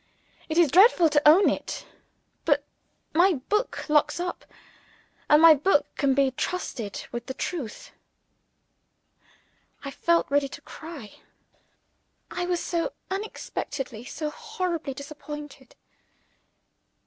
[0.49, 1.85] It is dreadful to own it;
[2.43, 2.63] but
[3.13, 4.45] my book locks up,
[5.29, 7.91] and my book can be trusted with the truth.
[9.83, 11.17] I felt ready to cry
[12.31, 15.75] I was so unexpectedly, so horribly, disappointed.